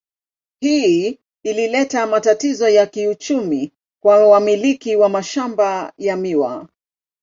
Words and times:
Hii 0.59 1.19
ilileta 1.43 2.05
matatizo 2.07 2.69
ya 2.69 2.85
kiuchumi 2.87 3.71
kwa 4.03 4.27
wamiliki 4.27 4.95
wa 4.95 5.09
mashamba 5.09 5.93
ya 5.97 6.15
miwa. 6.17 6.67